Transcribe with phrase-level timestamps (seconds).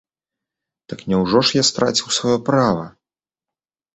[0.93, 2.85] Так няўжо ж я страціў сваё права?